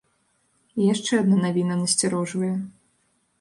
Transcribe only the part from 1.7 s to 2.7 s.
насцярожвае.